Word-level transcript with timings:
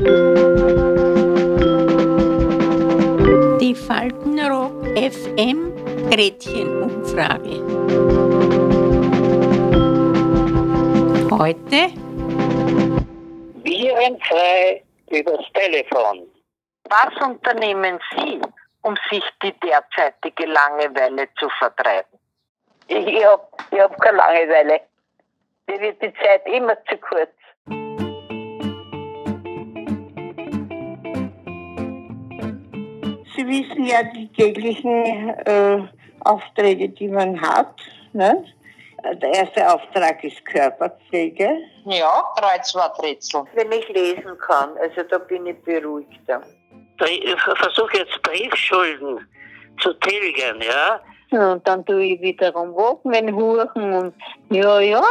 Die 0.00 0.06
Faltenrock 3.74 4.86
FM 4.96 5.76
Gretchenumfrage. 6.10 7.60
Heute 11.30 11.92
Virenfrei 13.62 14.82
übers 15.10 15.44
Telefon. 15.52 16.26
Was 16.88 17.14
unternehmen 17.22 18.00
Sie, 18.16 18.40
um 18.80 18.96
sich 19.10 19.24
die 19.42 19.52
derzeitige 19.60 20.46
Langeweile 20.46 21.28
zu 21.38 21.46
vertreiben? 21.58 22.18
Ich, 22.88 23.06
ich 23.06 23.22
habe 23.26 23.46
ich 23.70 23.78
hab 23.78 24.00
keine 24.00 24.16
Langeweile. 24.16 24.80
Mir 25.66 25.78
wird 25.78 26.00
die 26.00 26.14
Zeit 26.14 26.46
immer 26.46 26.82
zu 26.86 26.96
kurz. 26.96 27.28
Sie 33.40 33.48
wissen 33.48 33.84
ja 33.84 34.02
die 34.02 34.28
täglichen 34.32 35.30
äh, 35.46 35.78
Aufträge, 36.20 36.90
die 36.90 37.08
man 37.08 37.40
hat. 37.40 37.74
Ne? 38.12 38.44
Der 39.14 39.32
erste 39.32 39.66
Auftrag 39.72 40.22
ist 40.22 40.44
Körperpflege. 40.44 41.48
Ja, 41.86 42.22
Kreuzworträtsel. 42.36 43.44
Wenn 43.54 43.72
ich 43.72 43.88
lesen 43.88 44.36
kann, 44.46 44.76
also 44.76 45.02
da 45.08 45.16
bin 45.16 45.46
ich 45.46 45.56
beruhigter. 45.62 46.42
Ich 47.06 47.40
versuche 47.40 47.96
jetzt 47.96 48.20
Briefschulden 48.22 49.26
zu 49.80 49.94
tilgen, 49.94 50.60
ja. 50.60 51.00
Ja, 51.32 51.52
Und 51.52 51.66
dann 51.66 51.84
tue 51.86 52.02
ich 52.04 52.20
wiederum 52.20 52.74
Walkman 52.74 53.32
huchen 53.34 53.92
und 53.92 54.14
ja, 54.50 54.80
ja, 54.80 55.02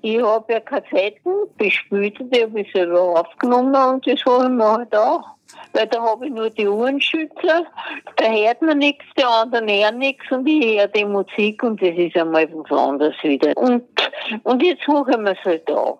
ich 0.00 0.22
habe 0.22 0.52
ja 0.52 0.60
Kassetten, 0.60 1.32
bespült 1.58 2.18
die 2.18 2.42
habe 2.42 2.60
ich 2.60 2.72
selber 2.72 3.20
aufgenommen 3.20 3.74
und 3.74 4.06
das 4.06 4.24
habe 4.24 4.44
ich 4.44 4.50
mir 4.50 4.72
halt 4.72 4.96
auch. 4.96 5.24
Weil 5.72 5.86
da 5.86 6.02
habe 6.02 6.26
ich 6.26 6.32
nur 6.32 6.48
die 6.50 6.66
Ohrenschützer, 6.66 7.66
da 8.16 8.24
hört 8.24 8.62
man 8.62 8.78
nichts, 8.78 9.04
die 9.18 9.24
anderen 9.24 9.68
hören 9.68 9.98
nichts 9.98 10.24
und 10.30 10.46
ich 10.46 10.78
höre 10.78 10.88
die 10.88 11.04
Musik 11.04 11.62
und 11.62 11.82
das 11.82 11.96
ist 11.96 12.16
einmal 12.16 12.48
was 12.52 12.78
anderes 12.78 13.16
wieder. 13.22 13.54
Und, 13.56 13.84
und 14.44 14.62
jetzt 14.62 14.84
suche 14.84 15.10
ich 15.10 15.18
mir 15.18 15.32
es 15.32 15.44
halt 15.44 15.70
auch. 15.70 15.98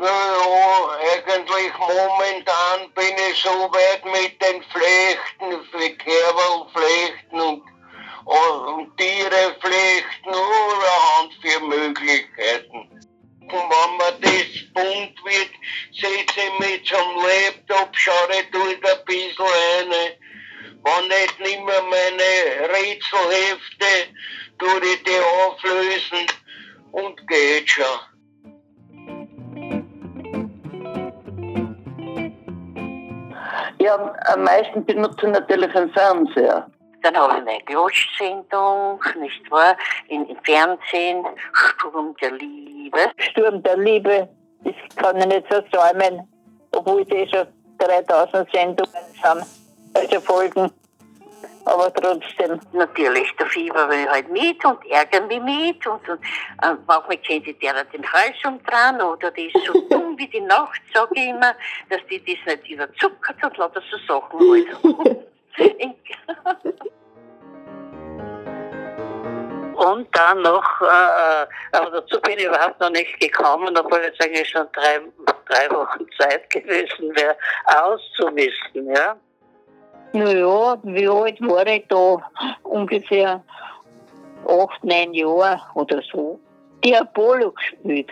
Ja, 0.00 0.88
eigentlich 1.12 1.72
momentan 1.80 2.92
bin 2.94 3.16
ich 3.30 3.42
so 3.42 3.50
weit 3.50 4.04
mit 4.04 4.40
den 4.40 4.62
Flechten, 4.62 4.87
Wenn 20.88 21.08
nicht 21.08 21.38
nimmer 21.40 21.82
meine 21.82 22.70
Rätselhefte, 22.72 24.14
tue 24.58 24.80
ich 24.90 25.02
die 25.02 25.20
auflösen 25.44 26.26
und 26.92 27.28
geht 27.28 27.68
schon. 27.68 27.84
Ja, 33.80 34.14
am 34.32 34.42
meisten 34.44 34.84
benutzen 34.86 35.32
natürlich 35.32 35.72
den 35.72 35.90
Fernseher. 35.92 36.70
Dann 37.02 37.16
habe 37.16 37.38
ich 37.38 37.44
meine 37.44 37.64
Glosch-Sendung, 37.64 39.00
nicht 39.20 39.50
wahr? 39.50 39.76
In, 40.08 40.26
Im 40.26 40.38
Fernsehen, 40.42 41.24
Sturm 41.52 42.16
der 42.20 42.32
Liebe. 42.32 42.98
Sturm 43.18 43.62
der 43.62 43.76
Liebe, 43.76 44.28
das 44.64 44.74
kann 44.96 45.18
ich 45.18 45.26
nicht 45.26 45.46
so 45.50 45.60
säumen, 45.70 46.26
obwohl 46.74 47.04
die 47.04 47.28
schon 47.28 47.46
3000 47.78 48.50
Sendungen 48.50 48.92
sind, 49.22 49.46
also 49.94 50.20
Folgen. 50.20 50.72
Aber 51.68 51.92
trotzdem. 51.92 52.58
Natürlich, 52.72 53.30
der 53.36 53.46
Fieber 53.46 53.88
will 53.90 54.08
halt 54.08 54.30
mit 54.30 54.64
und 54.64 54.84
ärgern 54.86 55.26
mich 55.26 55.42
mit 55.42 55.86
und, 55.86 56.08
und 56.08 56.18
äh, 56.62 56.74
manchmal 56.86 57.18
kennt 57.18 57.44
sich 57.44 57.58
der 57.58 57.84
den 57.84 58.10
Hals 58.10 58.36
umdrehen 58.46 59.02
oder 59.02 59.30
die 59.30 59.48
ist 59.48 59.66
so 59.66 59.74
dumm 59.90 60.16
wie 60.16 60.28
die 60.28 60.40
Nacht, 60.40 60.80
sage 60.94 61.12
ich 61.14 61.28
immer, 61.28 61.54
dass 61.90 62.00
die 62.10 62.24
das 62.24 62.54
nicht 62.54 62.70
überzuckert 62.70 63.36
und 63.44 63.56
lauter 63.58 63.82
so 63.90 63.98
Sachen 64.06 64.40
halt. 64.40 64.68
Und 69.78 70.08
dann 70.16 70.42
noch, 70.42 70.80
äh, 70.80 71.46
aber 71.70 71.90
dazu 71.92 72.20
bin 72.22 72.36
ich 72.36 72.46
überhaupt 72.46 72.80
noch 72.80 72.90
nicht 72.90 73.20
gekommen, 73.20 73.76
obwohl 73.78 74.00
jetzt 74.00 74.20
eigentlich 74.20 74.48
schon 74.48 74.66
drei, 74.72 75.00
drei 75.46 75.70
Wochen 75.70 76.04
Zeit 76.18 76.50
gewesen 76.50 77.14
wäre, 77.14 77.36
auszumisten, 77.64 78.92
ja. 78.92 79.16
Naja, 80.12 80.78
wie 80.82 81.08
alt 81.08 81.40
war 81.40 81.66
ich 81.66 81.84
da? 81.88 82.16
Ungefähr 82.62 83.42
acht, 84.46 84.84
neun 84.84 85.12
Jahre 85.12 85.60
oder 85.74 86.00
so. 86.10 86.38
Diabolo 86.82 87.52
gespielt. 87.52 88.10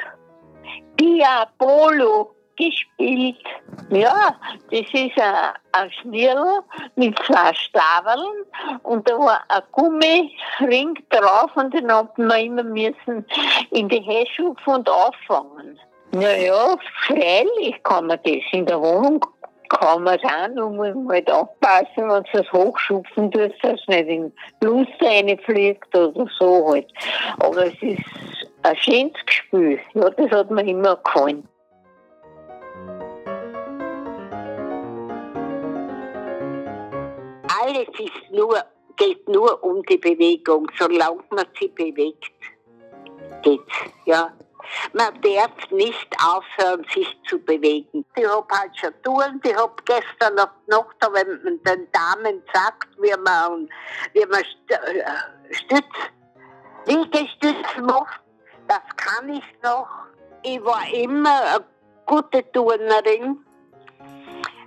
Diabolo 1.00 2.34
gespielt. 2.56 3.44
Ja, 3.90 4.34
das 4.70 4.86
ist 4.92 5.20
ein, 5.20 5.54
ein 5.72 5.90
Schnirl 5.92 6.60
mit 6.96 7.18
zwei 7.20 7.52
Staveln 7.54 8.44
und 8.82 9.08
da 9.08 9.18
war 9.18 9.42
ein 9.48 9.62
Gummiring 9.72 10.98
drauf 11.10 11.50
und 11.54 11.72
den 11.74 11.92
hat 11.92 12.16
man 12.18 12.40
immer 12.40 12.62
müssen 12.62 13.24
in 13.70 13.88
die 13.88 14.00
Hände 14.00 14.56
und 14.66 14.88
auffangen. 14.88 15.78
Naja, 16.12 16.76
freilich 17.06 17.82
kann 17.82 18.06
man 18.06 18.18
das 18.24 18.42
in 18.52 18.64
der 18.66 18.80
Wohnung 18.80 19.24
kann 19.69 20.03
man 20.03 20.19
es 20.19 20.25
auch, 20.25 20.49
nur 20.49 20.71
muss 20.71 21.09
halt 21.09 21.31
aufpassen, 21.31 22.09
wenn 22.09 22.25
du 22.25 22.38
es 22.38 22.53
hochschupfen 22.53 23.31
tust, 23.31 23.54
dass 23.62 23.81
es 23.81 23.88
nicht 23.88 24.09
in 24.09 24.32
die 24.62 24.66
Lust 24.66 24.93
reinfliegt 25.00 25.94
oder 25.94 26.27
so 26.38 26.69
halt. 26.69 26.93
Aber 27.38 27.66
es 27.66 27.82
ist 27.82 28.03
ein 28.62 28.77
schönes 28.77 29.12
Gefühl. 29.27 29.78
Ja, 29.94 30.10
das 30.10 30.31
hat 30.31 30.50
mir 30.50 30.66
immer 30.66 30.97
gefallen. 30.97 31.47
Alles 37.62 37.88
ist 37.98 38.33
nur, 38.33 38.62
geht 38.97 39.28
nur 39.28 39.62
um 39.62 39.83
die 39.84 39.98
Bewegung, 39.98 40.71
solange 40.78 41.21
man 41.31 41.47
sie 41.59 41.69
bewegt. 41.69 42.31
Geht's, 43.43 43.75
ja. 44.04 44.33
Man 44.93 45.21
darf 45.21 45.71
nicht 45.71 46.16
aufhören, 46.25 46.84
sich 46.93 47.16
zu 47.28 47.38
bewegen. 47.38 48.04
Ich 48.16 48.27
hab 48.27 48.50
halt 48.50 48.77
schon 48.77 48.93
Touren, 49.03 49.41
ich 49.44 49.56
hab 49.56 49.84
gestern 49.84 50.38
auf 50.38 50.50
die 50.66 50.71
Nacht, 50.71 50.97
wenn 51.12 51.43
man 51.43 51.62
den 51.65 51.88
Damen 51.93 52.43
sagt, 52.53 52.88
wie 53.00 53.15
man, 53.22 53.69
wie 54.12 54.27
man 54.27 54.41
äh, 54.41 55.54
Stütz, 55.54 55.84
Liegestütz 56.87 57.77
macht, 57.82 58.21
das 58.69 58.82
kann 58.97 59.28
ich 59.28 59.44
noch. 59.62 59.88
Ich 60.43 60.62
war 60.65 60.87
immer 60.93 61.41
eine 61.43 61.65
gute 62.06 62.50
Turnerin. 62.53 63.44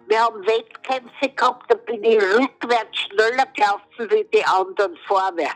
Wir 0.08 0.22
haben 0.22 0.46
Wettkämpfe 0.46 1.30
gehabt, 1.36 1.72
da 1.72 1.76
bin 1.76 2.04
ich 2.04 2.20
rückwärts 2.20 2.98
schneller 2.98 3.46
gelaufen 3.54 4.10
wie 4.10 4.28
die 4.34 4.44
anderen 4.44 4.98
vorwärts. 5.08 5.56